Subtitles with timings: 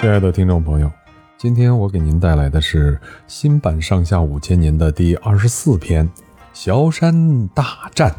[0.00, 0.90] 亲爱的听众朋友，
[1.36, 6.08] 今天我给您带来的是新版《上下五千年》的第二十四篇
[6.54, 8.10] 《崤山大战》。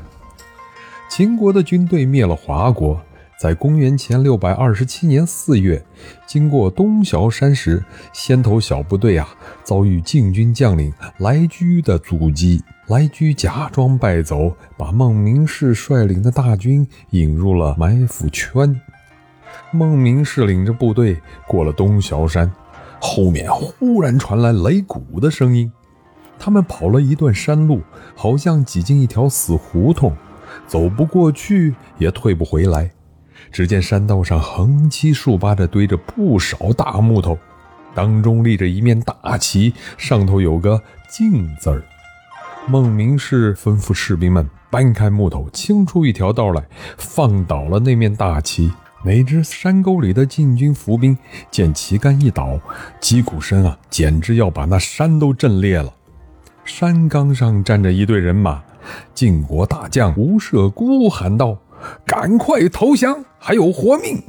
[1.09, 3.01] 秦国的军队灭了华国，
[3.39, 5.83] 在公元前六百二十七年四月，
[6.27, 9.27] 经过东崤山时，先头小部队啊
[9.63, 12.63] 遭遇晋军将领来居的阻击。
[12.89, 18.79] 来居假装败走，把孟明视率领的大军引入了埋伏圈。
[19.71, 22.51] 孟明氏领着部队过了东崤山，
[22.99, 25.71] 后面忽然传来擂鼓的声音。
[26.37, 27.81] 他们跑了一段山路，
[28.15, 30.15] 好像挤进一条死胡同，
[30.67, 32.91] 走不过去，也退不回来。
[33.51, 37.37] 只见山道上横七竖八地堆着不少大木头，
[37.93, 41.83] 当中立着一面大旗，上头有个“静”字儿。
[42.67, 46.63] 孟明氏吩咐士兵们搬开木头，清出一条道来，
[46.97, 48.71] 放倒了那面大旗。
[49.03, 51.17] 哪知山沟里的晋军伏兵
[51.49, 52.59] 见旗杆一倒，
[52.99, 55.91] 击鼓声啊，简直要把那山都震裂了。
[56.63, 58.61] 山岗上站着一队人马，
[59.15, 61.57] 晋国大将吴射孤喊道
[62.05, 64.21] ：“赶快投降，还有活命！”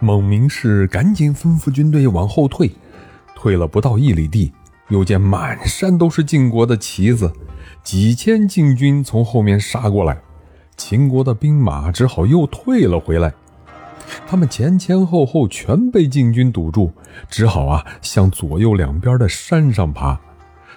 [0.00, 2.70] 孟明视赶紧吩咐军队往后退，
[3.34, 4.52] 退了不到一里地。
[4.88, 7.32] 又见满山都是晋国的旗子，
[7.82, 10.16] 几千晋军从后面杀过来，
[10.76, 13.34] 秦国的兵马只好又退了回来。
[14.28, 16.92] 他们前前后后全被晋军堵住，
[17.30, 20.20] 只好啊向左右两边的山上爬。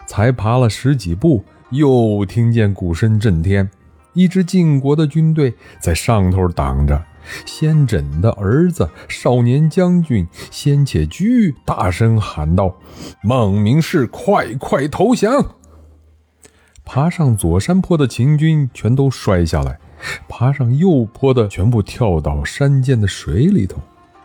[0.06, 3.70] 才爬了十几步，又听见鼓声震天，
[4.14, 7.04] 一支晋国的军队在上头挡着。
[7.46, 12.76] 先轸的儿子少年将军先且居大声喊道
[13.22, 15.58] ：“孟明视，快快投降！”
[16.84, 19.78] 爬上左山坡的秦军全都摔下来，
[20.28, 23.78] 爬上右坡的全部跳到山涧的水里头。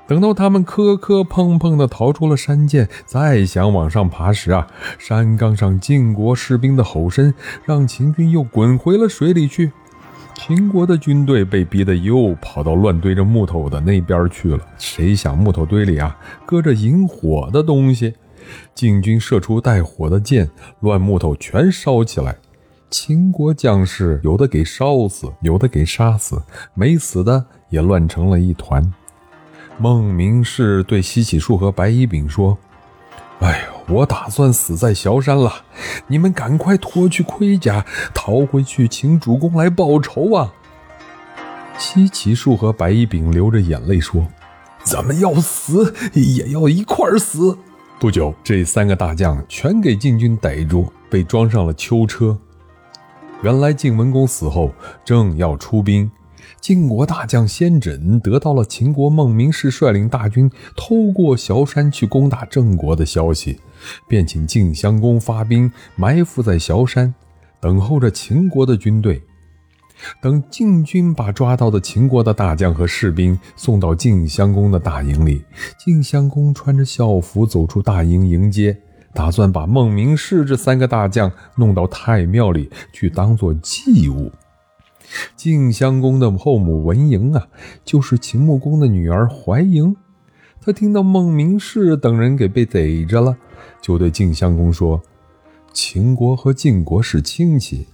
[0.07, 4.67] 等到他们磕磕碰碰地逃出了山涧，再想往上爬时啊，
[4.99, 7.33] 山岗上晋国士兵的吼声
[7.65, 9.73] 让秦军又滚回了水里去。
[10.35, 14.61] 秦国的军队被逼得又跑到乱堆着木头的那边去了。
[14.77, 16.15] 谁想木头堆里啊，
[16.45, 18.13] 搁着引火的东西，
[18.75, 22.37] 晋军射出带火的箭，乱木头全烧起来。
[22.97, 26.41] 秦国将士有的给烧死，有的给杀死，
[26.75, 28.95] 没死的也乱成了一团。
[29.79, 32.57] 孟明视对西乞术和白乙丙说
[33.43, 35.53] ：“哎呦！”我打算死在崤山了，
[36.07, 37.85] 你们赶快脱去盔甲，
[38.15, 40.55] 逃回去请主公来报仇啊！
[41.77, 44.25] 西岐树和白乙丙流着眼泪说
[44.85, 47.59] ：“咱们要死也要一块儿死。”
[47.99, 52.39] 不久，这三个大将全给晋军逮住，被装上了囚车。
[53.45, 54.73] 原来晋文公死后，
[55.05, 56.11] 正要出兵。
[56.63, 63.61] 晋国大将先轸得到了秦国孟明视率领大军偷过崤山去攻打郑国的消息，
[64.09, 67.15] 便请晋襄公发兵埋伏在崤山，
[67.61, 69.23] 等候着秦国的军队。
[70.23, 75.45] 等晋军把抓到的秦国的大将和士兵送到晋襄公的大营里，
[75.79, 78.75] 晋襄公穿着校服走出大营迎接，
[79.15, 84.31] 打算把孟明视这三个大将弄到太庙里去当做祭物。
[85.37, 87.47] 晋襄公的后母文嬴啊，
[87.85, 89.95] 就是秦穆公的女儿怀嬴。
[90.61, 93.37] 她听到孟明视等人给被逮着了，
[93.81, 95.01] 就对晋襄公说
[95.73, 97.87] ：“秦国和晋国是亲戚，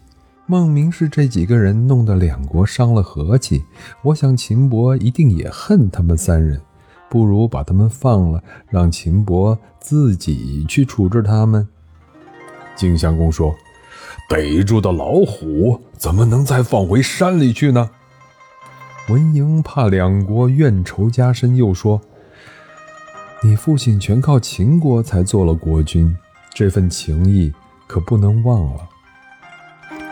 [0.46, 3.64] 孟明视这几个人弄得两国伤了和气，
[4.02, 6.60] 我想秦伯一定也恨他们三人，
[7.10, 11.68] 不如把他们放了，让秦伯自己去处置他们。”
[12.74, 13.54] 晋襄公说。
[14.28, 17.90] 逮住的老虎怎么能再放回山里去呢？
[19.08, 22.00] 文嬴怕两国怨仇加深，又说
[23.42, 26.16] ：“你父亲全靠秦国才做了国君，
[26.54, 27.52] 这份情谊
[27.88, 28.88] 可不能忘了。”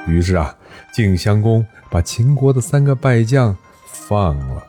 [0.09, 0.56] 于是啊，
[0.92, 3.56] 晋襄公把秦国的三个败将
[3.86, 4.65] 放了。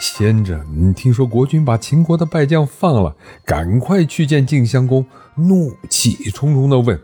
[0.00, 3.14] 先轸听说国君把秦国的败将放了，
[3.44, 5.04] 赶快去见晋襄公，
[5.34, 6.98] 怒气冲冲地问。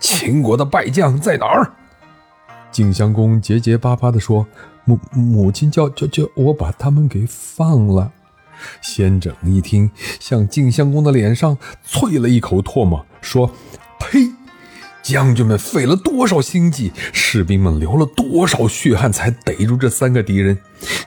[0.00, 1.70] 秦国的败将在哪儿？
[2.72, 4.46] 晋襄公结结巴巴地说
[4.86, 8.10] ：“母母亲叫叫叫我把他们给放了。”
[8.80, 13.50] 先轸一听，向晋襄公的脸上啐了一口唾沫，说
[14.00, 14.39] ：“呸！
[15.02, 20.58] 将军们费了多少心计，士兵们流了多少血汗，才逮住这三个敌人？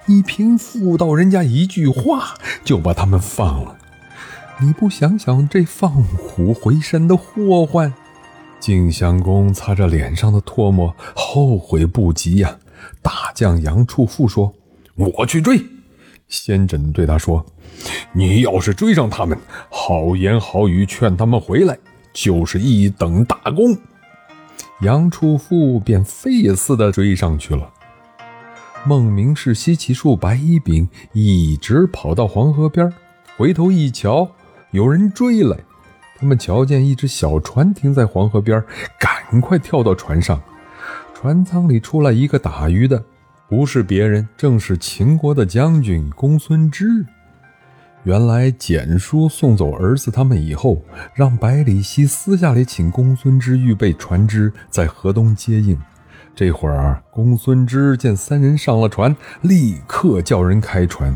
[0.06, 3.78] 你凭妇道人家一句话就把他们放了？
[4.60, 7.94] 你不想想这放虎回山的祸患？”
[8.60, 12.58] 晋襄公擦着脸上的唾沫，后悔不及呀！
[13.02, 14.54] 大将杨处父说
[14.96, 15.62] ：“我去追。”
[16.30, 17.46] 先轸对他说
[18.14, 19.38] ：“你要是追上他们，
[19.70, 21.78] 好言好语劝他们回来，
[22.14, 23.78] 就是一等大功。”
[24.82, 27.70] 杨处父便飞也似的追上去了。
[28.86, 32.92] 孟明氏西岐树白乙丙一直跑到黄河边，
[33.38, 34.30] 回头一瞧，
[34.72, 35.58] 有人追来。
[36.18, 38.62] 他们瞧见一只小船停在黄河边，
[39.00, 40.42] 赶快跳到船上。
[41.14, 43.02] 船舱里出来一个打鱼的，
[43.48, 47.06] 不是别人，正是秦国的将军公孙支。
[48.04, 50.82] 原来简叔送走儿子他们以后，
[51.14, 55.80] 让百里奚私下里请公孙支预备船只，在河东接应。
[56.36, 61.16] 这会儿，公孙支见三人上了船，立刻叫人开船。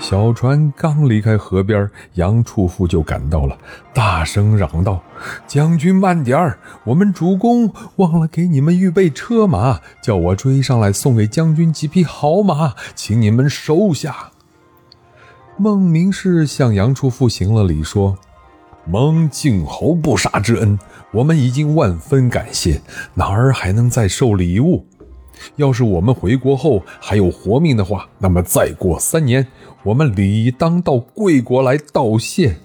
[0.00, 3.56] 小船刚离开河边，杨处父就赶到了，
[3.92, 5.02] 大声嚷道
[5.46, 14.30] ：“将军慢点儿，我们主公忘了给你们预备车马，叫我追上来送给将军几匹好马，请你们收下。”
[15.60, 18.16] 孟明氏向杨处父行了礼，说
[18.86, 20.78] ：“蒙靖侯不杀之恩。”
[21.10, 22.80] 我们已经万分感谢，
[23.14, 24.86] 哪儿还能再受礼物？
[25.56, 29.44] 要是我们回国后还有活命的话，那么再过三年，
[29.82, 32.56] 我们理当到贵国来道谢。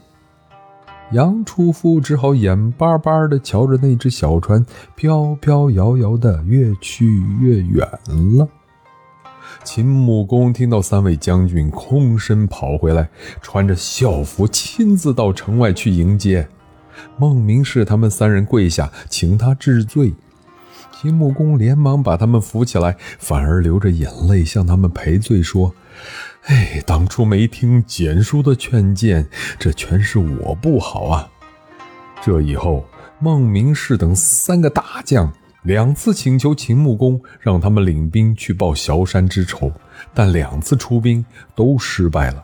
[1.13, 4.63] 杨处父只好眼巴巴地瞧着那只小船
[4.95, 7.87] 飘飘摇摇的越去越远
[8.37, 8.47] 了。
[9.63, 13.09] 秦穆公听到三位将军空身跑回来，
[13.41, 16.47] 穿着校服，亲自到城外去迎接。
[17.17, 20.13] 孟明氏他们三人跪下，请他治罪。
[20.91, 25.73] 秦穆公连忙把他们扶起来，反而流着眼泪向他们赔罪，说
[26.45, 29.27] ：“哎，当初没听简叔的劝谏，
[29.57, 31.29] 这全是我不好啊。”
[32.21, 32.85] 这以后，
[33.19, 35.33] 孟明氏等三个大将
[35.63, 39.71] 两次请求秦穆公让他们领兵去报崤山之仇，
[40.13, 41.25] 但两次出兵
[41.55, 42.43] 都失败了。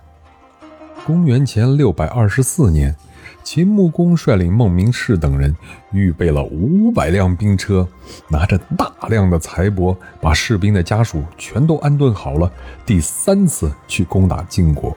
[1.06, 2.96] 公元前六百二十四年。
[3.42, 5.56] 秦穆公率领孟明氏等人
[5.92, 7.88] 预备了五百辆兵车，
[8.28, 12.52] 拿着大量的财帛，把士兵的家属全都安顿好了。
[12.86, 14.96] 第三次去攻打晋国，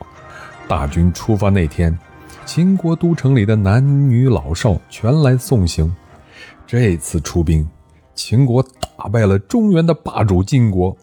[0.69, 1.96] 大军出发那天，
[2.44, 5.94] 秦国都城里的男女老少全来送行。
[6.66, 7.66] 这次出兵，
[8.14, 8.64] 秦国
[8.96, 10.96] 打败了中原的霸主晋国。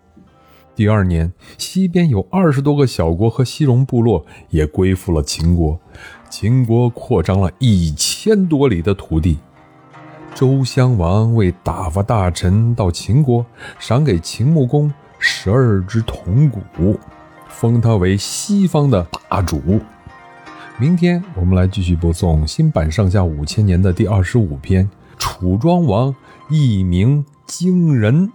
[0.76, 5.78] 第二年，西边有二十多个小国和西戎部落也归附了秦国。
[6.30, 9.40] 秦国扩张了一千多里的土地，
[10.34, 13.46] 周襄王为打发大臣到秦国，
[13.78, 16.98] 赏给秦穆公十二只铜鼓，
[17.50, 19.82] 封他为西方的霸主。
[20.78, 24.90] 明天我们来继续播送新版上下五千年的第二十五篇：
[25.20, 26.16] 楚庄王
[26.50, 28.32] 一鸣惊人。